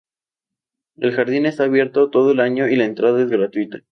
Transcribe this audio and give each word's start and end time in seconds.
El 0.97 1.11
jardín 1.13 1.45
está 1.45 1.65
abierto 1.65 2.09
todo 2.09 2.31
el 2.31 2.39
año 2.39 2.67
y 2.67 2.75
la 2.75 2.85
entrada 2.85 3.21
es 3.21 3.29
gratuita. 3.29 3.81